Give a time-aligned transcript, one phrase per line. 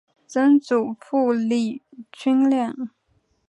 [0.25, 2.89] 曾祖父李均亮。